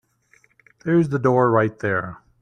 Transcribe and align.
There's 0.83 1.09
the 1.09 1.19
door 1.19 1.51
right 1.51 1.77
there. 1.77 2.17